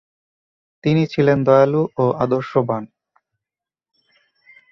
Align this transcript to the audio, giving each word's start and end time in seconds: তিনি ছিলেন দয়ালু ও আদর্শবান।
তিনি 0.83 1.03
ছিলেন 1.07 1.37
দয়ালু 1.43 1.81
ও 1.97 2.05
আদর্শবান। 2.23 2.83